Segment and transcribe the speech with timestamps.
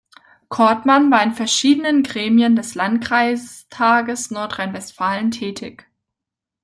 [0.49, 5.87] Kortmann war in verschiedenen Gremien des Landkreistages Nordrhein-Westfalen tätig.